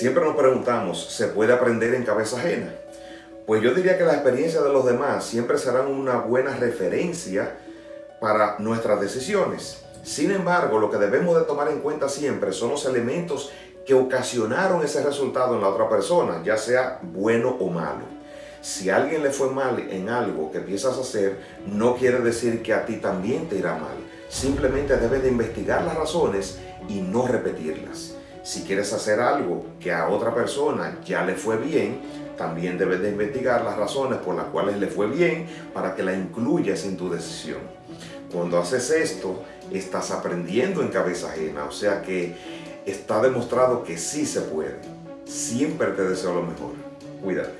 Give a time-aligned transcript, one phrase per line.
[0.00, 2.72] Siempre nos preguntamos, ¿se puede aprender en cabeza ajena?
[3.44, 7.58] Pues yo diría que la experiencia de los demás siempre serán una buena referencia
[8.18, 9.82] para nuestras decisiones.
[10.02, 13.52] Sin embargo, lo que debemos de tomar en cuenta siempre son los elementos
[13.84, 18.19] que ocasionaron ese resultado en la otra persona, ya sea bueno o malo.
[18.60, 22.62] Si a alguien le fue mal en algo que empiezas a hacer, no quiere decir
[22.62, 23.96] que a ti también te irá mal.
[24.28, 28.14] Simplemente debes de investigar las razones y no repetirlas.
[28.42, 32.00] Si quieres hacer algo que a otra persona ya le fue bien,
[32.36, 36.14] también debes de investigar las razones por las cuales le fue bien para que la
[36.14, 37.58] incluyas en tu decisión.
[38.32, 42.34] Cuando haces esto, estás aprendiendo en cabeza ajena, o sea que
[42.86, 44.76] está demostrado que sí se puede.
[45.26, 46.72] Siempre te deseo lo mejor.
[47.22, 47.52] Cuídate.